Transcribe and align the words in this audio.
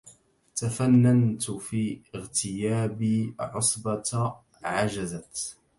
تفننت 0.55 1.51
في 1.51 2.01
اغتيابي 2.15 3.35
عصبة 3.39 4.33
عجزت 4.63 5.57